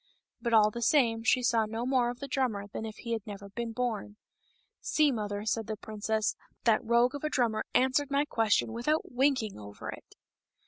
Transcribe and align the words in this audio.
But 0.41 0.51
all 0.55 0.71
the 0.71 0.81
same, 0.81 1.21
she 1.23 1.43
saw 1.43 1.67
no 1.67 1.85
more 1.85 2.09
of 2.09 2.19
the 2.19 2.27
drummer 2.27 2.65
than 2.65 2.87
if 2.87 2.95
he 2.95 3.11
had 3.11 3.21
never 3.27 3.49
been 3.49 3.71
born." 3.71 4.17
See, 4.81 5.11
mother," 5.11 5.45
said 5.45 5.67
the 5.67 5.77
princess," 5.77 6.35
that 6.65 6.83
rogue 6.83 7.13
of 7.13 7.23
a 7.23 7.29
drummer 7.29 7.67
answered 7.75 8.09
my 8.09 8.25
question 8.25 8.73
without 8.73 9.11
winking 9.11 9.59
over 9.59 9.89
it." 9.91 10.15